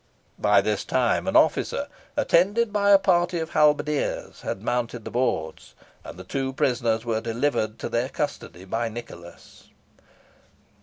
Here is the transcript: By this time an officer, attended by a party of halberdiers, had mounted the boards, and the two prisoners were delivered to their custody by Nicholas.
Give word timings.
By 0.39 0.61
this 0.61 0.83
time 0.83 1.27
an 1.27 1.35
officer, 1.35 1.87
attended 2.17 2.73
by 2.73 2.89
a 2.89 2.97
party 2.97 3.37
of 3.37 3.51
halberdiers, 3.51 4.41
had 4.41 4.63
mounted 4.63 5.05
the 5.05 5.11
boards, 5.11 5.75
and 6.03 6.17
the 6.17 6.23
two 6.23 6.53
prisoners 6.53 7.05
were 7.05 7.21
delivered 7.21 7.77
to 7.77 7.87
their 7.89 8.09
custody 8.09 8.65
by 8.65 8.89
Nicholas. 8.89 9.69